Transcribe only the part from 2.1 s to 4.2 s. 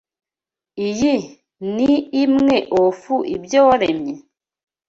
imwe of ibyo waremye?